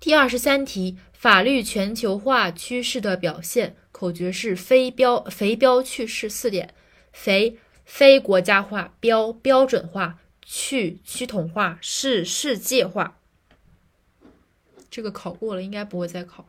[0.00, 6.72] 第二十三题，法律全球化趋势的表现，口诀是“非标肥标去势四点”：
[7.12, 13.18] 肥非国家化，标标准化，去趋同化，是世界化。
[14.88, 16.48] 这个考过了，应该不会再考。